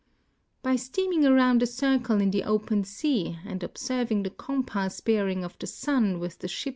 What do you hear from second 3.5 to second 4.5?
observing the